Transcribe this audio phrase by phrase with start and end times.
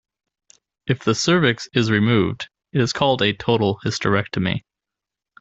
[0.87, 4.63] If the cervix is removed, it is called a 'total hysterectomy.